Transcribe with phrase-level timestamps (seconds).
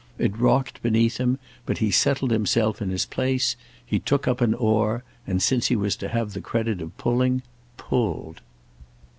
[0.17, 3.55] It rocked beneath him, but he settled himself in his place.
[3.85, 7.43] He took up an oar and, since he was to have the credit of pulling,
[7.77, 8.41] pulled.